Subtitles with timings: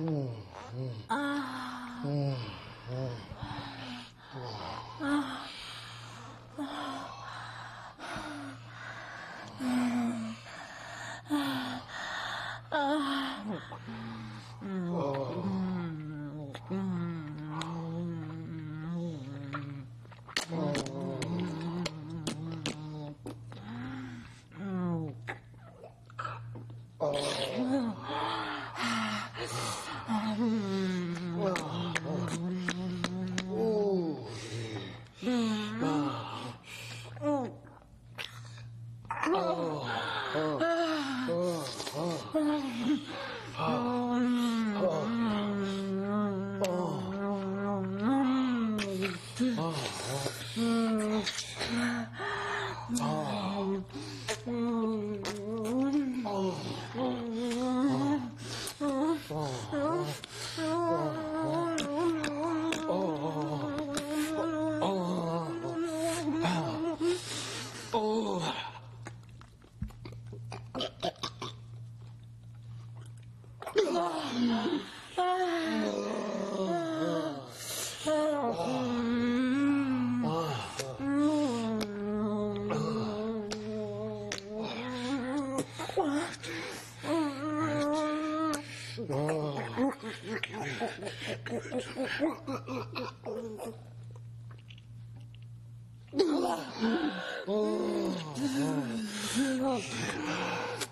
[0.07, 0.31] 嗯
[0.77, 1.07] 嗯。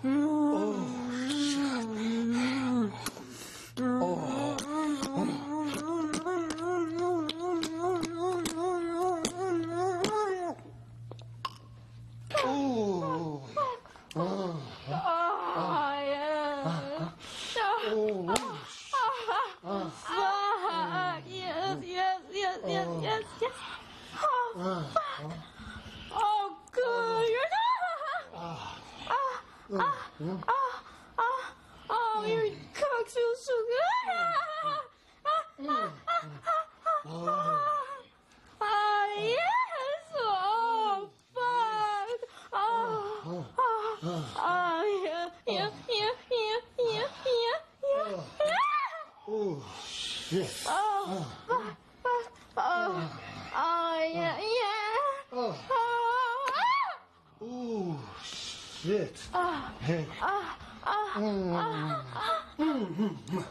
[0.07, 1.04] Oh.
[50.31, 50.65] Yes.
[50.67, 51.27] Oh.
[51.49, 51.75] Oh.
[52.03, 52.27] Oh.
[52.57, 53.19] Oh.
[53.55, 54.37] oh yeah.
[54.39, 55.33] Yeah.
[55.33, 55.55] Oh.
[55.69, 57.45] oh.
[57.45, 57.99] Ooh.
[58.23, 59.21] Shit.
[59.35, 59.71] Oh.
[59.81, 60.05] Hey.
[60.23, 60.55] Oh.
[60.87, 61.11] Oh.
[61.17, 62.03] Oh.
[62.57, 63.17] Mm.
[63.29, 63.45] Mm.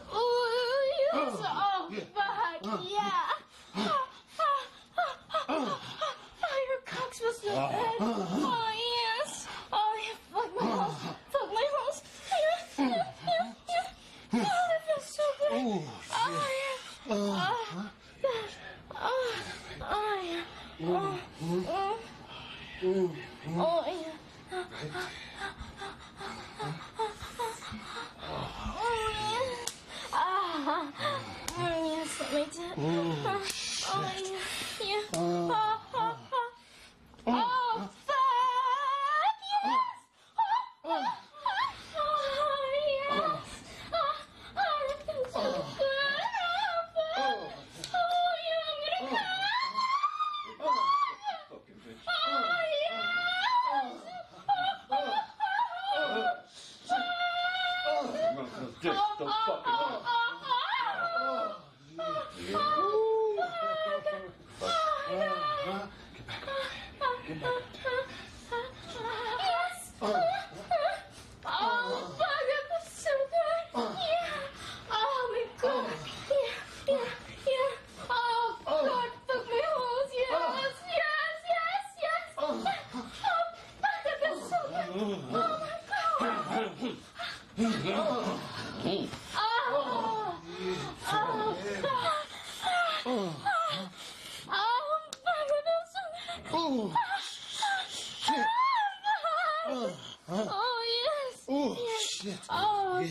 [102.49, 103.09] Oh, get.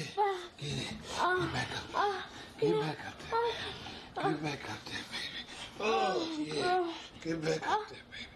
[0.59, 0.95] Get it.
[1.21, 1.85] Oh, get back up.
[1.95, 3.39] Oh, oh get back up there.
[3.39, 3.53] Oh,
[4.17, 4.31] oh.
[4.31, 5.45] Get back up there, baby.
[5.81, 6.93] Oh, yeah.
[7.23, 8.34] Get back up there, baby.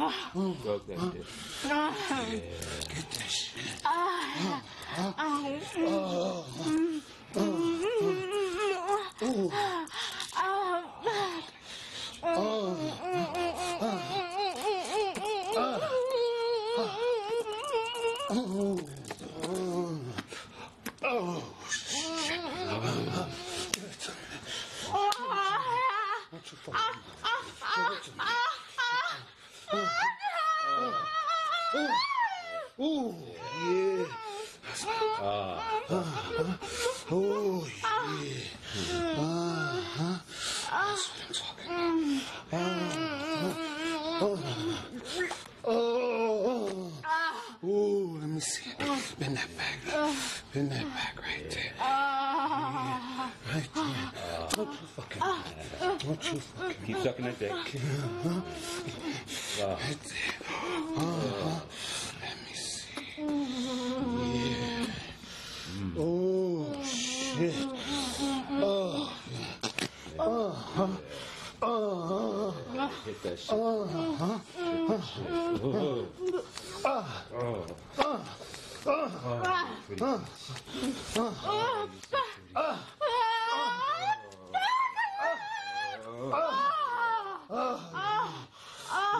[0.00, 0.98] Stroke it.
[0.98, 2.44] Stroke that shit.
[2.88, 3.82] Get that shit.
[3.84, 3.92] Oh,
[5.74, 5.88] shit.
[26.30, 26.90] What you fucking
[32.80, 33.14] Ooh,
[33.62, 34.06] yeah.
[37.12, 37.90] Oh, yeah.
[39.18, 40.16] Uh-huh.
[40.70, 42.70] That's what I'm talking about.
[45.62, 46.92] Oh,
[47.62, 48.70] oh, let me see.
[49.18, 49.78] Bend that back.
[50.54, 51.72] Bend that back right there.
[51.78, 54.10] Yeah, right there.
[54.52, 55.22] Don't you fucking.
[56.10, 56.86] Don't you fucking.
[56.86, 57.52] Keep sucking that dick.
[57.52, 57.62] Right
[59.56, 59.76] there.
[60.96, 61.60] Uh-huh.
[62.20, 62.88] Let me see.
[64.26, 64.86] Yeah.
[65.96, 67.54] Oh, shit.
[68.50, 69.14] Oh,
[70.18, 70.88] uh-huh.
[71.62, 72.88] Uh-huh.
[73.04, 73.52] Hit that shit.
[73.52, 73.86] Oh.
[76.84, 77.10] Oh.
[79.86, 80.02] Pretty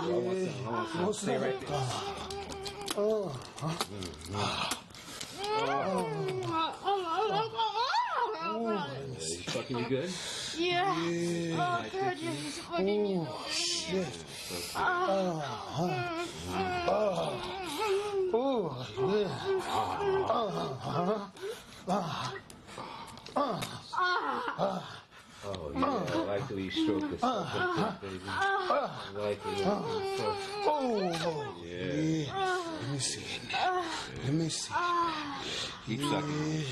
[0.02, 1.12] I want some.
[1.12, 1.78] Stay right there.
[9.20, 10.11] You fucking you good?
[10.59, 10.94] Yeah.
[10.97, 13.26] Oh, God, yeah, he's fucking you.
[13.28, 14.06] Oh, shit.
[14.75, 15.40] Uh-huh.
[18.32, 19.28] Oh, yeah.
[25.42, 26.50] Oh yeah.
[26.61, 28.21] Like the stroke this stuff baby.
[28.26, 29.11] Ah.
[29.17, 29.83] Like ah.
[29.83, 30.37] the way you stroke.
[30.67, 31.85] Oh, Yeah.
[31.95, 32.62] yeah.
[32.83, 33.21] Let me see.
[33.21, 34.25] it.
[34.25, 34.75] Let me see.
[35.87, 36.64] Keep sucking.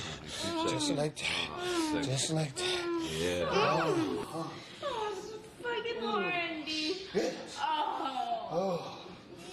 [0.68, 2.02] Just like that.
[2.04, 3.08] Just like that.
[3.18, 3.48] Yeah.
[3.50, 4.50] Oh,
[5.62, 6.96] fucking Randy.
[7.58, 8.48] Oh.
[8.50, 8.98] Oh,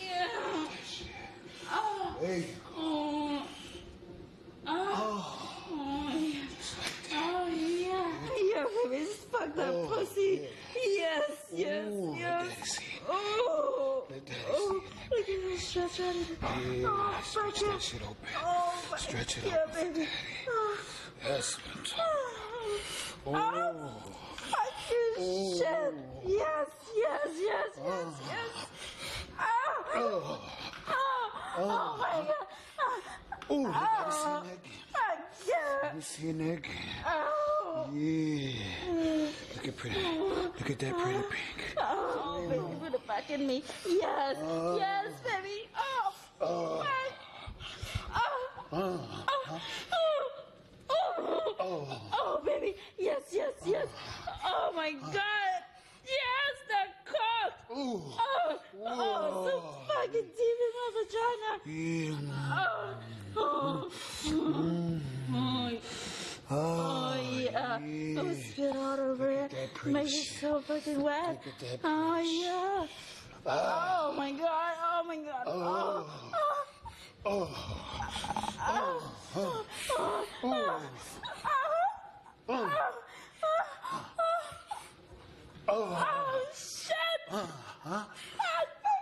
[0.02, 0.28] Yeah.
[1.72, 2.18] Oh.
[2.22, 2.76] there you go.
[2.76, 3.44] Oh.
[4.68, 5.46] Oh.
[7.14, 8.12] Oh, yeah.
[8.54, 8.66] Yeah,
[9.46, 10.48] fuck that Oh, pussy.
[10.76, 12.80] Yes, yes, Ooh, yes.
[13.10, 14.04] Oh.
[14.50, 16.38] Oh, look at this stretch out of it.
[16.42, 17.82] Yeah, Oh, stretch it.
[17.82, 18.02] stretch it.
[18.04, 18.18] open.
[18.44, 20.00] Oh, my- Stretch it yeah, open baby.
[20.00, 20.10] daddy.
[20.48, 20.52] Ah.
[20.52, 20.78] Oh.
[21.28, 22.02] That's what I'm Oh.
[23.28, 23.92] Oh,
[24.36, 25.94] Fuck you, shit.
[26.26, 28.14] Yes, yes, yes, ah.
[28.30, 28.68] yes,
[29.40, 29.46] ah.
[29.96, 29.98] oh.
[29.98, 29.98] yes.
[29.98, 30.42] Oh, oh,
[30.88, 32.48] oh, oh my God.
[32.78, 32.94] oh,
[33.50, 33.66] oh.
[33.72, 35.05] daddy see that again.
[35.48, 35.54] Yeah.
[35.84, 36.72] Let me see that again.
[37.06, 39.28] Oh, Yeah.
[39.56, 40.02] Look at pretty.
[40.02, 41.76] Look at that pretty pink.
[41.78, 43.64] oh, baby, put it back in me.
[43.88, 44.78] Yes, oh.
[44.78, 45.70] yes, baby.
[45.78, 47.26] Oh, Oh, fuck.
[48.74, 49.00] Oh,
[49.42, 49.62] oh,
[49.94, 50.30] oh,
[50.90, 52.02] oh, oh.
[52.12, 52.76] oh, baby.
[53.00, 53.88] Yes, yes, yes.
[54.28, 55.06] Oh, oh my oh.
[55.14, 55.62] God.
[56.04, 57.78] Yes, that cock.
[57.78, 58.02] Ooh.
[58.20, 61.52] Oh, oh, so fucking deep in my vagina.
[61.66, 62.34] Yeah.
[62.52, 62.94] Oh,
[63.38, 63.92] oh,
[64.28, 64.75] oh,
[67.82, 68.22] yeah.
[68.22, 69.54] Oh, spit all over it.
[69.86, 71.28] Make it so fucking wet.
[71.30, 72.88] Look at that Oh, yeah.
[73.48, 74.08] Ah.
[74.10, 74.74] Oh, my God.
[74.84, 75.44] Oh, my God.
[75.48, 76.08] Oh,
[77.26, 77.26] Oh.
[77.26, 79.02] oh, ah.
[79.38, 79.66] Oh.
[79.88, 80.26] Ah.
[80.44, 80.66] oh, Oh.
[82.50, 82.70] oh, Oh.
[85.68, 86.96] oh, Oh, shit.
[87.30, 88.04] Huh?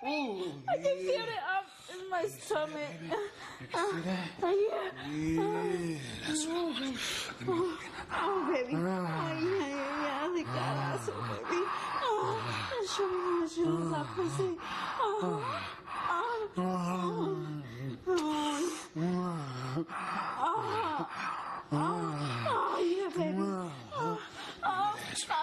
[0.03, 0.51] I Ooh.
[0.73, 1.21] can feel Yeah.
[1.23, 2.79] it up in my stomach.
[3.09, 3.29] That?
[3.73, 4.91] Oh, yeah.
[5.11, 5.97] Yeah.
[6.27, 7.77] That's what.
[8.11, 8.73] Oh, baby.
[8.75, 10.23] Oh, yeah, yeah, yeah.
[10.23, 11.61] I think ass, baby.
[12.03, 12.39] Oh,
[12.95, 13.17] show me
[13.57, 14.51] you love that pussy.
[14.99, 15.43] Oh,
[15.95, 17.37] oh, oh,
[18.07, 18.25] oh,
[20.41, 21.07] oh,
[21.71, 23.37] oh, yeah, baby.
[23.39, 24.19] Oh, oh,
[24.63, 25.37] oh, That's right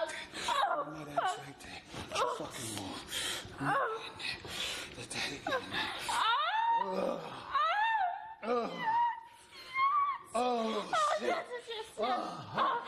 [0.49, 1.81] oh, No, that's right there.
[2.01, 2.75] What you fucking
[3.61, 4.01] oh,
[4.99, 5.61] Let daddy get
[6.81, 7.05] in there.
[7.05, 7.21] oh,
[8.43, 8.71] Oh.
[10.33, 10.85] Oh,
[11.19, 11.29] shit.
[11.29, 12.09] yes, yes, yes, yes.
[12.09, 12.80] Oh, oh,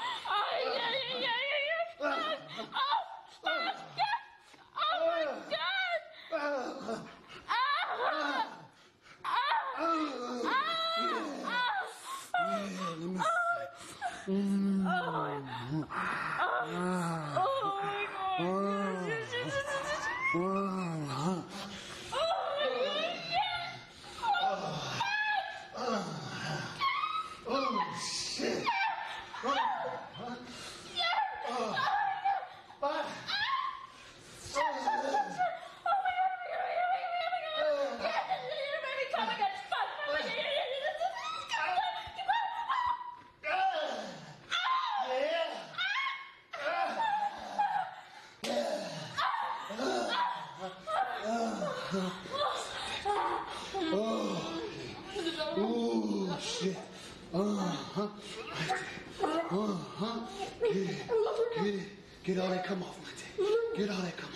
[62.73, 63.76] come off my dick.
[63.76, 64.32] Get all that come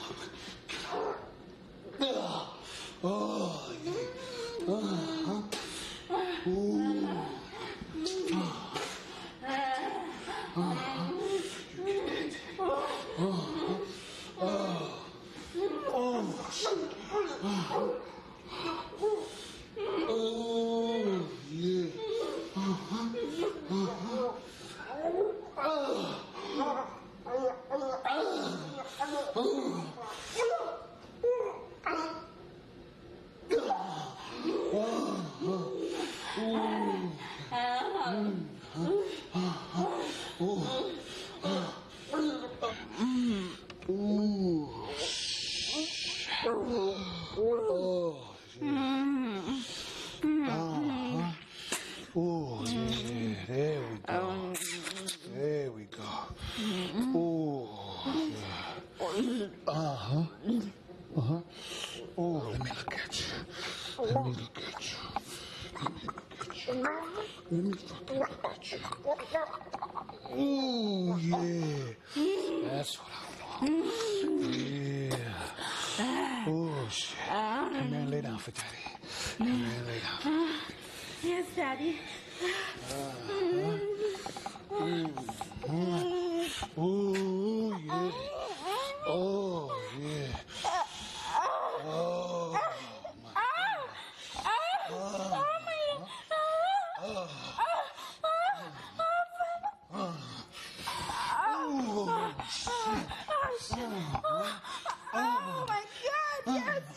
[69.33, 69.66] Shut.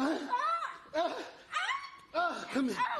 [0.00, 0.18] Ah!
[0.94, 1.00] ah!
[1.00, 1.12] Ah!
[2.14, 2.44] Ah!
[2.52, 2.97] Come here.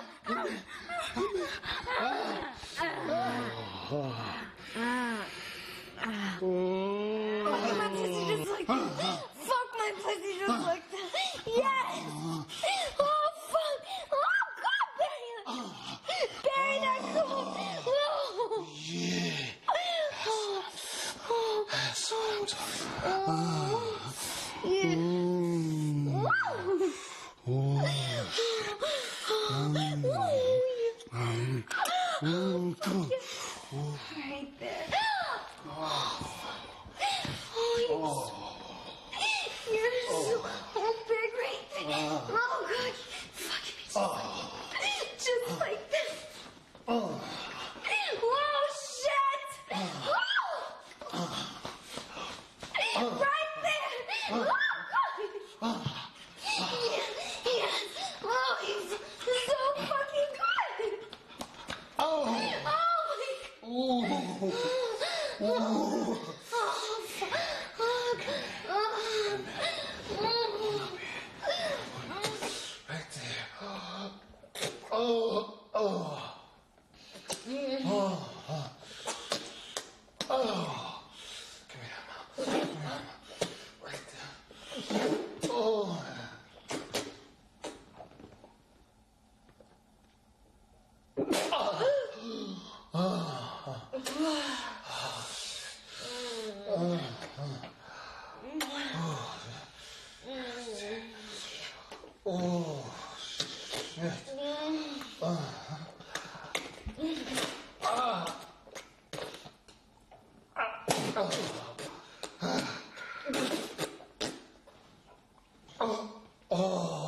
[116.51, 117.08] Oh.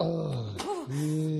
[0.00, 1.33] Oh, yeah.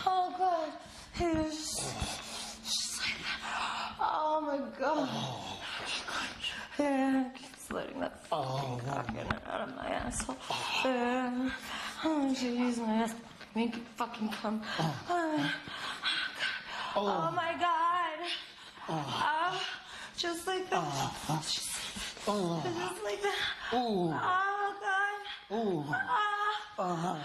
[0.00, 0.72] Oh god.
[1.20, 1.76] It's
[2.64, 3.40] just like that.
[4.00, 5.08] Oh my god.
[6.78, 10.36] Yeah, keeps letting that fucking cock in and out of my asshole.
[10.84, 11.50] Yeah.
[12.04, 13.14] Oh jeez, my ass
[13.54, 13.74] make
[14.38, 14.62] it fucking come.
[15.08, 15.52] Oh.
[16.96, 18.18] Oh, oh, oh my god.
[18.88, 19.62] Oh, ah,
[20.16, 20.82] just like that.
[20.82, 21.42] Ah, ah.
[21.42, 21.68] Just,
[22.26, 22.60] oh.
[22.64, 23.36] just like that.
[23.72, 24.08] Oh
[24.80, 25.20] god.
[25.50, 27.18] Oh, Ah.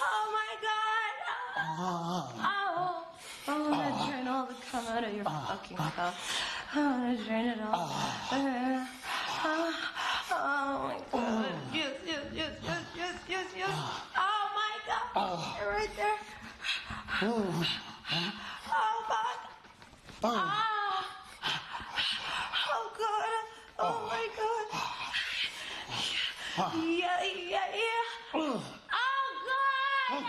[0.00, 1.14] Oh my god.
[1.78, 3.04] Oh.
[3.46, 6.14] I want to drain all the cum out of your fucking cock.
[6.74, 7.90] I want to drain it all.
[8.32, 8.86] Uh,
[10.32, 11.46] oh my god.
[11.72, 13.70] Yes, yes, yes, yes, yes, yes, yes.
[14.16, 14.72] Oh my
[15.14, 15.56] god.
[15.60, 16.17] You're right there.
[17.20, 17.42] Oh
[19.08, 19.38] god.
[20.22, 21.04] Ah.
[22.70, 23.42] Oh god.
[23.80, 24.66] Oh my god.
[26.76, 28.06] Yeah, yeah, yeah.
[28.34, 28.62] Oh
[29.48, 30.24] god.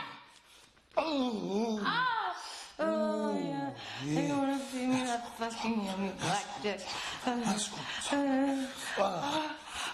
[0.98, 2.34] oh, Oh,
[2.80, 3.70] oh yeah.
[4.06, 6.82] You wanna see me that fucking yummy black dick?
[7.26, 7.38] Uh,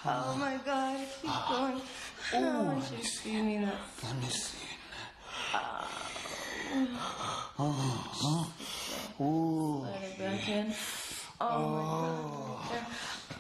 [0.06, 1.82] oh my god, keep going.
[2.34, 3.76] I want you to see me that.
[4.04, 4.66] let me see.
[7.58, 8.52] Oh,
[9.20, 10.74] oh, Let it back in.
[11.40, 11.84] Oh my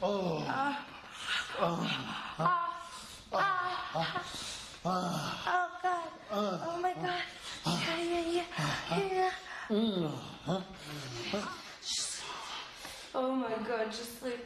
[0.02, 0.76] god.
[1.60, 2.05] oh,
[4.88, 6.10] Oh god.
[6.32, 7.24] Oh my god.
[7.66, 8.44] Yeah, yeah,
[8.92, 9.32] yeah.
[9.72, 9.82] Yeah.
[13.18, 14.40] Oh my god, just like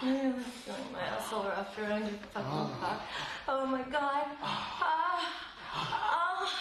[0.00, 0.34] feeling
[0.92, 3.00] my asshole wrapped around your fucking cock.
[3.48, 4.24] Oh my god.
[4.42, 5.32] Ah.
[5.74, 6.52] Ah.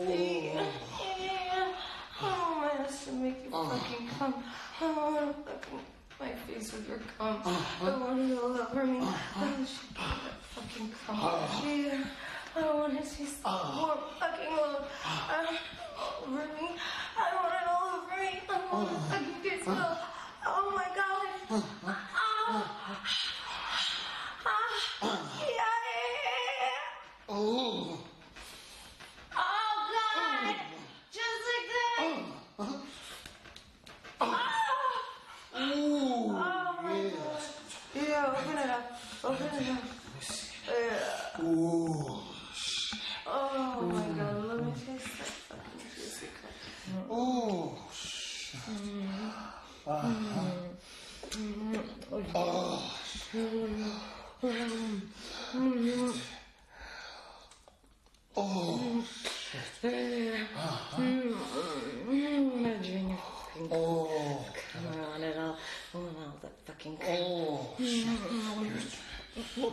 [0.00, 0.64] Yeah.
[1.20, 1.68] Yeah.
[2.22, 4.34] Oh my ass to make you fucking come.
[4.80, 5.80] I wanna fucking
[6.20, 6.32] my
[6.86, 7.50] face with uh-huh.
[7.50, 7.94] your cum.
[7.94, 8.98] I want it all over me.
[8.98, 9.36] Uh-huh.
[9.36, 11.16] I want you to that fucking cum.
[11.66, 12.04] Yeah.
[12.56, 14.88] I want to see some more fucking love.
[15.04, 15.46] Uh,
[15.98, 16.68] all over me.
[17.18, 18.30] I want it all over me.
[18.48, 19.98] I want to fucking get love.
[20.46, 21.62] Oh my god.
[21.84, 22.00] Ah.
[24.48, 25.02] Ah.
[25.02, 25.66] Yeah, yeah,
[26.24, 27.28] yeah, yeah.
[27.28, 27.98] oh,
[29.36, 30.54] Oh god!
[31.12, 32.06] Just like that!
[34.20, 34.32] Ah!
[35.54, 38.15] oh, Oh my god.
[38.26, 38.84] Yeah, open it up.
[39.24, 39.82] Open it up.
[40.66, 41.42] Yeah.
[41.42, 42.22] oh,
[43.26, 47.06] Oh my god, let me taste that fucking juicy cup.
[47.08, 47.78] oh,
[60.96, 64.84] I'm gonna drain your fucking oh, cum
[65.14, 65.56] on it all.
[65.94, 67.35] Want all that fucking oh,
[69.58, 69.64] Oh,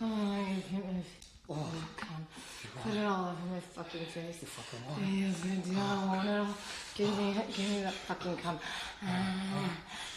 [0.00, 1.02] you hit my
[1.96, 2.26] cum.
[2.82, 4.44] Put it all over my fucking face.
[5.00, 5.78] Yeah, good deal.
[5.78, 6.46] I want it all.
[6.94, 8.58] Give me, give me that fucking cum.
[9.02, 9.70] Ah,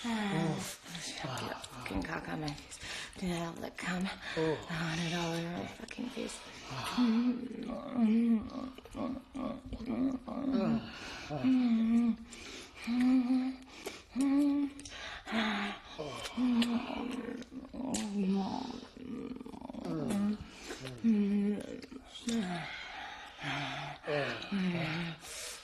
[0.06, 0.56] ah.
[1.04, 2.80] Shove that fucking cock on my face.
[3.60, 4.08] The cum.
[4.38, 6.38] I want it all over my fucking face.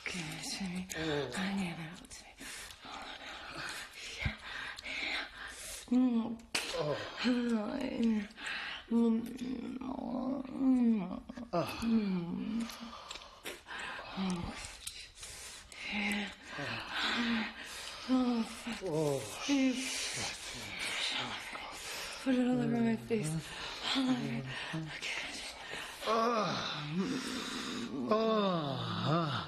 [0.07, 0.87] Okay, Sammy.
[1.37, 1.75] I need
[11.53, 12.65] Mm.
[18.09, 19.21] Oh,
[22.23, 23.29] Put it all over my face.
[23.95, 24.43] All over.
[28.09, 29.47] oh,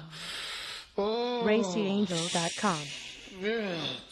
[0.96, 2.78] oh, RacyAngel.com.
[3.40, 4.09] shit.